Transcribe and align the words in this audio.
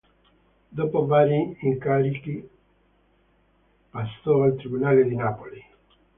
Dopo 0.71 1.05
vari 1.05 1.59
incarichi 1.61 2.49
passò 3.91 4.41
al 4.41 4.55
Tribunale 4.55 5.07
di 5.07 5.15
Napoli. 5.15 5.63